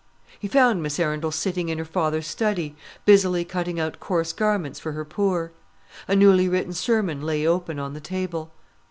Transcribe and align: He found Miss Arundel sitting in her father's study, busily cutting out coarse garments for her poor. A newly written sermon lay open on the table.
He 0.39 0.47
found 0.47 0.81
Miss 0.81 0.99
Arundel 0.99 1.29
sitting 1.31 1.69
in 1.69 1.77
her 1.77 1.85
father's 1.85 2.25
study, 2.25 2.75
busily 3.05 3.45
cutting 3.45 3.79
out 3.79 3.99
coarse 3.99 4.33
garments 4.33 4.79
for 4.79 4.93
her 4.93 5.05
poor. 5.05 5.51
A 6.07 6.15
newly 6.15 6.49
written 6.49 6.73
sermon 6.73 7.21
lay 7.21 7.45
open 7.45 7.77
on 7.77 7.93
the 7.93 8.01
table. 8.01 8.49